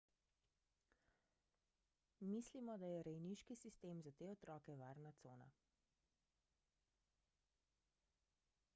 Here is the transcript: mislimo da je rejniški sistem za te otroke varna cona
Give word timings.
mislimo 2.29 2.77
da 2.83 2.87
je 2.93 3.03
rejniški 3.07 3.55
sistem 3.61 4.01
za 4.07 4.11
te 4.11 4.29
otroke 4.29 4.75
varna 4.83 5.11
cona 5.21 5.49